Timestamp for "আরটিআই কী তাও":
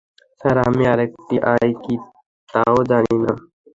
0.93-2.77